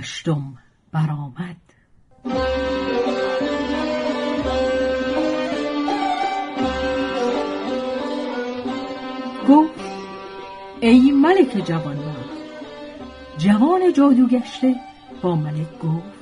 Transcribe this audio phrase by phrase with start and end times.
[0.00, 0.54] هشتم
[0.92, 1.56] برآمد.
[9.48, 9.80] گفت
[10.80, 11.98] ای ملک جوان
[13.38, 14.74] جوان جادو گشته
[15.22, 16.20] با ملک گفت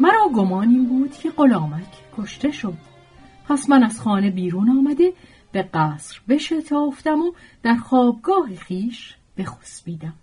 [0.00, 1.82] مرا گمان این بود که غلامک
[2.18, 2.74] کشته شد.
[3.48, 5.12] پس من از خانه بیرون آمده
[5.52, 10.14] به قصر بشتافتم و در خوابگاه خیش بخسبیدم.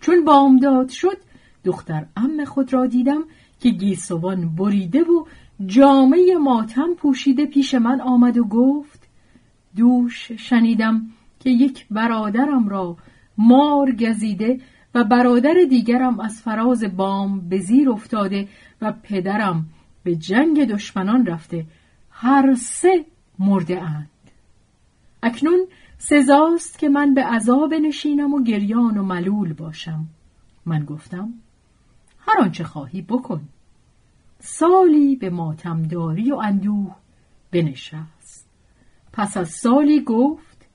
[0.00, 1.29] چون بامداد شد
[1.64, 3.22] دختر ام خود را دیدم
[3.60, 5.24] که گیسوان بریده و
[5.66, 9.08] جامعه ماتم پوشیده پیش من آمد و گفت
[9.76, 11.02] دوش شنیدم
[11.40, 12.96] که یک برادرم را
[13.38, 14.60] مار گزیده
[14.94, 18.48] و برادر دیگرم از فراز بام به زیر افتاده
[18.80, 19.66] و پدرم
[20.04, 21.66] به جنگ دشمنان رفته.
[22.10, 23.04] هر سه
[23.38, 24.10] مرده اند.
[25.22, 25.66] اکنون
[25.98, 30.06] سزاست که من به عذاب نشینم و گریان و ملول باشم.
[30.66, 31.34] من گفتم
[32.20, 33.48] هر آنچه خواهی بکن.
[34.38, 36.96] سالی به ماتمداری و اندوه
[37.50, 38.48] بنشست.
[39.12, 40.68] پس از سالی گفت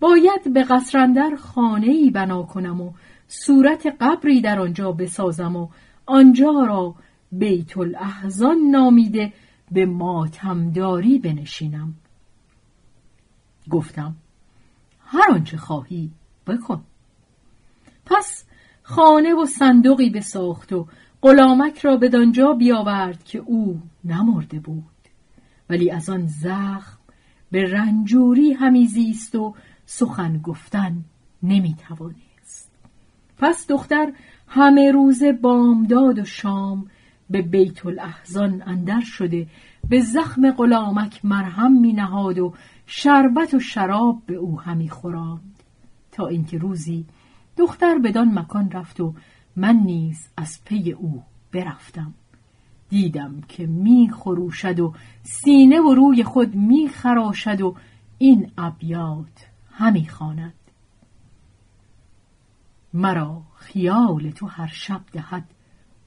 [0.00, 2.92] باید به قصرندر خانه ای بنا کنم و
[3.28, 5.68] صورت قبری در آنجا بسازم و
[6.06, 6.94] آنجا را
[7.32, 9.32] بیت الاحزان نامیده
[9.70, 11.94] به ماتمداری بنشینم.
[13.70, 14.16] گفتم
[15.00, 16.10] هر آنچه خواهی
[16.46, 16.84] بکن.
[18.06, 18.44] پس
[18.88, 20.86] خانه و صندوقی بساخت و
[21.22, 24.84] غلامک را بدانجا بیاورد که او نمرده بود.
[25.70, 26.98] ولی از آن زخم
[27.50, 29.54] به رنجوری همی زیست و
[29.86, 31.04] سخن گفتن
[31.42, 32.70] نمی‌توانست
[33.38, 34.12] پس دختر
[34.46, 36.86] همه روز بامداد و شام
[37.30, 39.46] به بیت الاحزان اندر شده
[39.88, 42.54] به زخم غلامک مرهم می نهاد و
[42.86, 45.62] شربت و شراب به او همی خوراند
[46.12, 47.06] تا اینکه روزی
[47.58, 49.14] دختر بدان مکان رفت و
[49.56, 52.14] من نیز از پی او برفتم.
[52.88, 57.76] دیدم که می خروشد و سینه و روی خود می خراشد و
[58.18, 60.54] این ابیات همی خواند.
[62.94, 65.44] مرا خیال تو هر شب دهد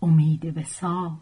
[0.02, 1.18] امید وسال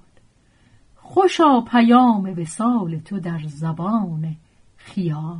[0.95, 4.35] خوشا پیام وسال تو در زبان
[4.77, 5.39] خیال.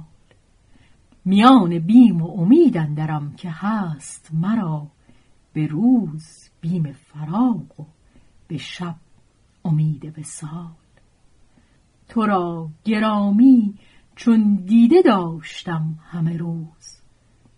[1.29, 4.88] میان بیم و امید اندرم که هست مرا
[5.53, 7.85] به روز بیم فراق و
[8.47, 8.95] به شب
[9.66, 10.72] امید وسال
[12.07, 13.73] تو را گرامی
[14.16, 17.01] چون دیده داشتم همه روز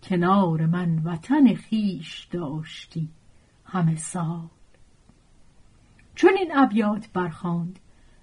[0.02, 3.08] کنار من وطن خیش داشتی
[3.64, 4.48] همه سال.
[6.14, 7.78] چون این ابیات برخاند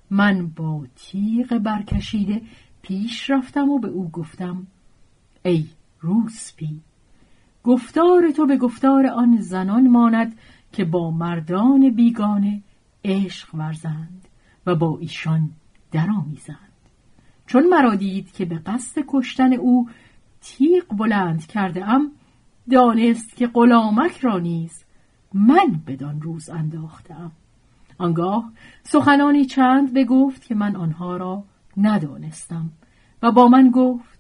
[0.10, 2.42] من با تیغ برکشیده
[2.82, 4.68] پیش رفتم و به او گفتم
[5.44, 5.66] ای
[6.00, 6.82] روسپی.
[7.64, 10.38] گفتار تو به گفتار آن زنان ماند
[10.72, 12.62] که با مردان بیگانه
[13.06, 14.28] عشق ورزند
[14.66, 15.50] و با ایشان
[15.92, 16.58] درآمیزند.
[17.46, 19.90] چون مرا دید که به قصد کشتن او
[20.42, 22.12] تیغ بلند کرده ام
[22.72, 24.84] دانست که غلامک را نیز
[25.34, 27.32] من بدان روز انداختم.
[27.98, 28.52] آنگاه
[28.84, 31.44] سخنانی چند بگفت که من آنها را
[31.78, 32.70] ندانستم
[33.24, 34.19] و با من گفت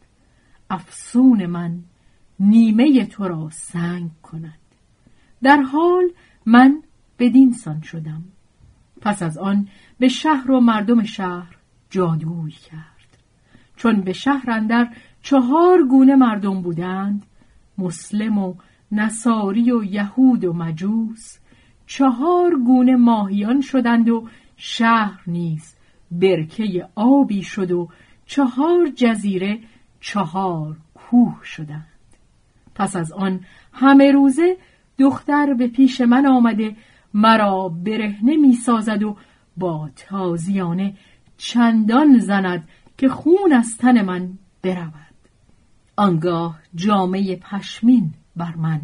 [0.69, 1.80] افسون من
[2.39, 4.60] نیمه تو را سنگ کند.
[5.44, 6.04] در حال
[6.45, 6.83] من
[7.19, 8.24] بدین سان شدم.
[9.01, 9.68] پس از آن
[10.00, 11.56] به شهر و مردم شهر
[11.89, 13.18] جادوی کرد.
[13.75, 14.89] چون به شهر اندر
[15.24, 17.25] چهار گونه مردم بودند
[17.77, 18.54] مسلم و
[18.92, 21.38] نصاری و یهود و مجوس
[21.88, 24.27] چهار گونه ماهیان شدند و
[24.57, 25.75] شهر نیز
[26.12, 27.89] برکه آبی شد و
[28.25, 29.60] چهار جزیره
[29.99, 31.85] چهار کوه شدند.
[32.75, 34.57] پس از آن همه روزه
[34.97, 36.75] دختر به پیش من آمده
[37.13, 39.17] مرا برهنه می سازد و
[39.57, 40.93] با تازیانه
[41.37, 42.67] چندان زند
[42.97, 44.93] که خون از تن من برود.
[45.95, 48.81] آنگاه جامعه پشمین بر من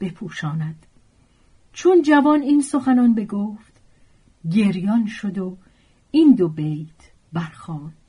[0.00, 0.86] بپوشاند.
[1.72, 3.72] چون جوان این سخنان بگفت
[4.50, 5.56] گریان شد و
[6.10, 8.03] این دو بیت برخواند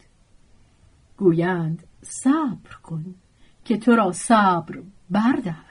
[1.17, 3.15] گویند صبر کن
[3.65, 5.65] که تو را صبر بردهد.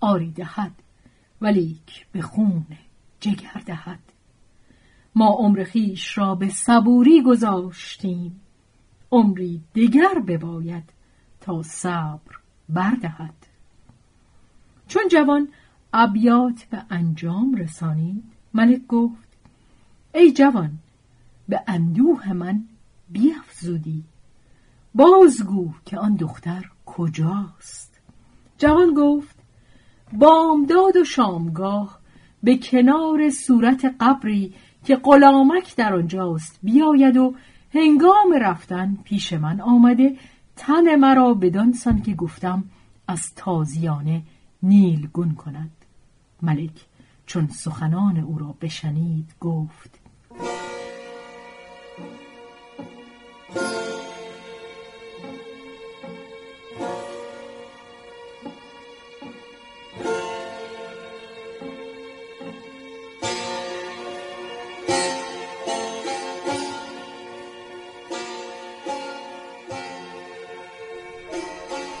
[0.00, 0.72] آری دهد
[1.40, 2.66] ولیک به خون
[3.20, 3.98] جگر دهد.
[5.14, 8.40] ما عمر خیش را به صبوری گذاشتیم.
[9.12, 10.84] عمری دیگر بباید
[11.40, 13.34] تا صبر بردهد.
[14.88, 15.48] چون جوان
[15.92, 18.24] ابیات به انجام رسانید
[18.54, 19.28] ملک گفت
[20.14, 20.78] ای جوان
[21.48, 22.64] به اندوه من
[23.08, 24.04] بیافزودی
[24.98, 28.00] بازگو که آن دختر کجاست؟
[28.58, 29.36] جوان گفت
[30.12, 31.98] بامداد و شامگاه
[32.42, 34.54] به کنار صورت قبری
[34.84, 37.34] که غلامک در آنجاست بیاید و
[37.74, 40.16] هنگام رفتن پیش من آمده
[40.56, 42.64] تن مرا بدانسان که گفتم
[43.08, 44.22] از تازیانه
[44.62, 45.70] نیلگون کند.
[46.42, 46.86] ملک
[47.26, 50.00] چون سخنان او را بشنید گفت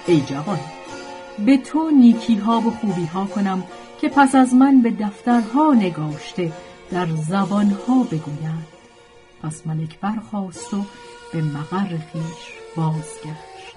[0.08, 0.58] ای جوان
[1.46, 3.62] به تو نیکی ها و خوبی ها کنم
[4.00, 6.52] که پس از من به دفترها نگاشته
[6.90, 8.66] در زبانها بگویند.
[9.42, 10.84] پس ملک برخواست و
[11.32, 13.76] به مقر خیش بازگشت.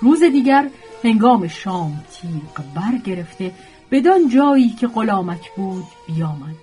[0.00, 0.70] روز دیگر
[1.04, 3.52] هنگام شام تیغ برگرفته
[3.90, 6.56] بدان جایی که غلامک بود بیامد.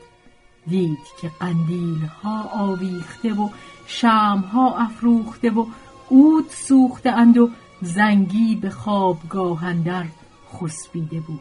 [0.68, 3.50] دید که قندیل ها آویخته و
[3.88, 5.66] شم ها افروخته و
[6.12, 7.50] عود سوخته اند و
[7.83, 10.06] زنگی به خوابگاه اندر
[10.53, 11.39] خسبیده بود.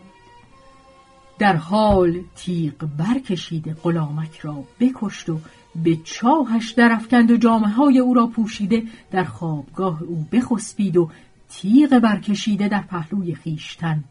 [1.38, 5.38] در حال تیغ برکشیده غلامک را بکشت و
[5.84, 11.10] به چاهش درفکند و جامعه های او را پوشیده در خوابگاه او بخسبید و
[11.48, 14.04] تیغ برکشیده در پهلوی خیشتن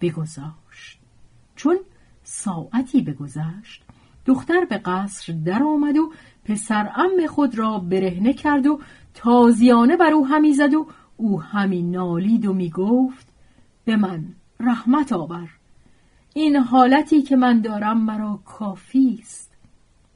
[0.00, 0.98] بگذاشت.
[1.56, 1.78] چون
[2.22, 3.82] ساعتی بگذشت
[4.26, 6.12] دختر به قصر درآمد و
[6.44, 8.80] پسر ام خود را برهنه کرد و
[9.14, 13.26] تازیانه بر او همی زد و او همین نالید و می‌گفت
[13.84, 14.24] به من
[14.60, 15.50] رحمت آور.
[16.34, 19.56] این حالتی که من دارم مرا کافی است.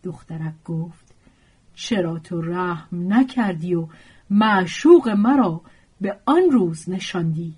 [0.05, 1.14] دخترک گفت
[1.75, 3.87] چرا تو رحم نکردی و
[4.31, 5.61] معشوق مرا
[6.00, 7.55] به آن روز نشاندی؟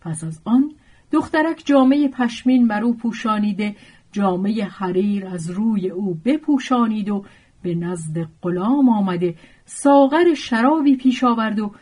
[0.00, 0.72] پس از آن
[1.12, 3.76] دخترک جامعه پشمین مرو پوشانیده
[4.12, 7.24] جامعه حریر از روی او بپوشانید و
[7.62, 11.72] به نزد غلام آمده ساغر شرابی پیش آورد و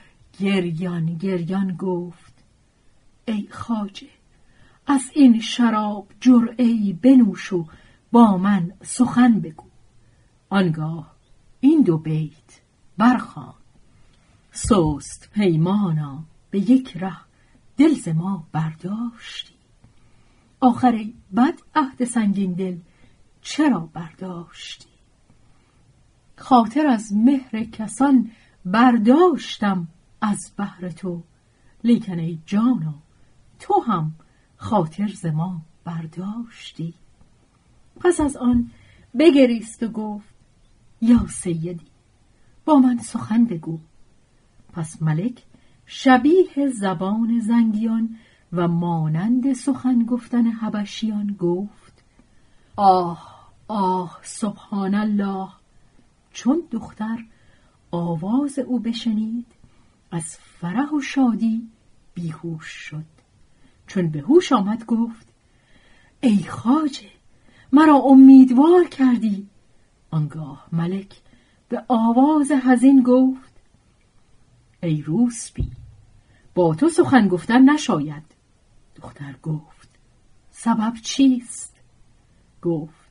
[0.40, 2.34] گریان گریان گفت
[3.28, 4.08] ای خاجه
[4.86, 7.66] از این شراب جرعی بنوش و
[8.12, 9.64] با من سخن بگو.
[10.50, 11.14] آنگاه
[11.60, 12.60] این دو بیت
[12.98, 13.54] برخوان.
[14.52, 17.16] سوست پیمانا به یک ره
[17.76, 19.54] دل ز ما برداشتی.
[20.60, 21.04] آخر
[21.36, 22.78] بد عهد سنگین دل
[23.42, 24.88] چرا برداشتی؟
[26.36, 28.30] خاطر از مهر کسان
[28.64, 29.88] برداشتم
[30.26, 31.22] از بهر تو
[31.84, 32.94] لیکن ای جانا
[33.60, 34.14] تو هم
[34.56, 36.94] خاطر ز ما برداشتی.
[38.00, 38.70] پس از آن
[39.18, 40.34] بگریست و گفت
[41.00, 41.86] یا سیدی
[42.64, 43.78] با من سخن بگو.
[44.72, 45.44] پس ملک
[45.86, 48.16] شبیه زبان زنگیان
[48.52, 52.04] و مانند سخن گفتن حبشیان گفت
[52.76, 55.48] آه آه سبحان الله.
[56.32, 57.24] چون دختر
[57.90, 59.46] آواز او بشنید
[60.14, 61.68] از فرح و شادی
[62.14, 63.04] بیهوش شد.
[63.86, 65.26] چون به هوش آمد گفت
[66.20, 67.10] ای خاجه
[67.72, 69.46] مرا امیدوار کردی.
[70.10, 71.16] آنگاه ملک
[71.68, 73.54] به آواز حزین گفت
[74.82, 75.70] ای روسبی
[76.54, 78.34] با تو سخن گفتن نشاید.
[78.96, 79.88] دختر گفت
[80.50, 81.76] سبب چیست؟
[82.62, 83.10] گفت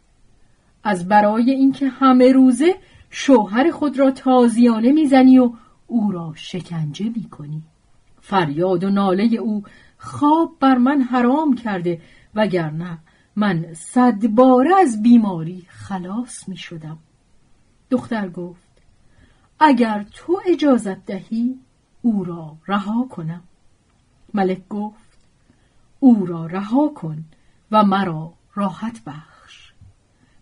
[0.83, 2.75] از برای اینکه همه روزه
[3.10, 5.51] شوهر خود را تازیانه می‌زنی و
[5.94, 7.64] او را شکنجه می‌کنی.
[8.22, 9.64] فریاد و ناله او
[9.98, 12.02] خواب بر من حرام کرده
[12.36, 12.98] وگرنه
[13.36, 16.98] من صد باره از بیماری خلاص می شدم.
[17.90, 18.82] دختر گفت
[19.60, 21.60] اگر تو اجازت دهی
[22.02, 23.44] او را رها کنم.
[24.34, 25.18] ملک گفت
[26.00, 27.26] او را رها کن
[27.72, 29.74] و مرا راحت بخش.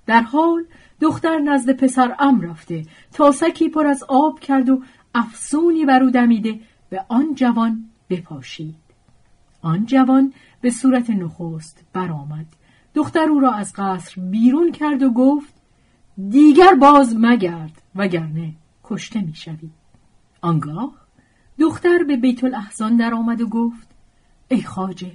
[0.06, 0.66] در حال
[1.02, 4.82] دختر نزد پسر ام رفته تا سکی پر از آب کرد و
[5.16, 8.76] افسونی بر او دمیده به آن جوان بپاشید.
[9.62, 12.46] آن جوان به صورت نخست برآمد.
[12.96, 15.54] دختر او را از قصر بیرون کرد و گفت
[16.30, 18.54] دیگر باز مگرد وگرنه
[18.84, 19.70] کشته می‌شوی.
[20.42, 20.94] آنگاه
[21.60, 23.88] دختر به بیت الاحزان در آمد و گفت
[24.48, 25.12] ای خاجه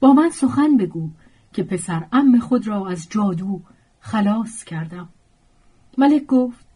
[0.00, 1.10] با من سخن بگو
[1.52, 3.60] که پسر ام خود را از جادو
[4.00, 5.08] خلاص کردم.
[5.98, 6.66] ملک گفت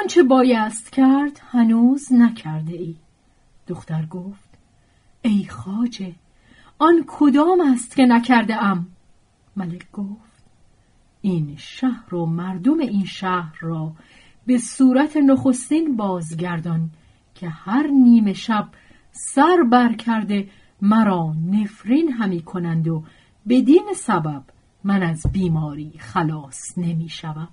[0.00, 2.96] آنچه بایست کرد هنوز نکرده ای
[3.66, 4.48] دختر گفت
[5.22, 6.14] ای خاجه
[6.78, 8.86] آن کدام است که نکرده ام
[9.56, 10.44] ملک گفت
[11.20, 13.92] این شهر و مردم این شهر را
[14.46, 16.90] به صورت نخستین بازگردان
[17.34, 18.68] که هر نیمه شب
[19.12, 20.48] سر بر کرده
[20.82, 23.04] مرا نفرین همی کنند و
[23.48, 24.42] بدین سبب
[24.84, 27.48] من از بیماری خلاص نمی شوم.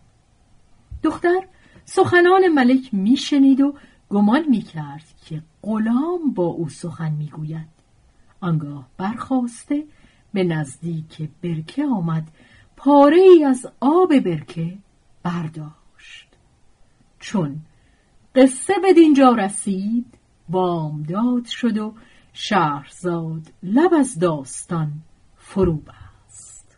[1.04, 1.42] دختر
[1.86, 3.74] سخنان ملک میشنید و
[4.10, 7.82] گمان می کرد که غلام با او سخن می گوید.
[8.42, 9.84] آنگاه برخواسته
[10.34, 12.28] به نزدیک برکه آمد
[12.78, 14.78] پاره ای از آب برکه
[15.24, 16.28] برداشت
[17.20, 17.60] چون
[18.36, 20.06] قصه به دینجا رسید
[20.50, 21.94] بامداد شد و
[22.34, 24.92] شهرزاد لب از داستان
[25.38, 26.78] فرو بست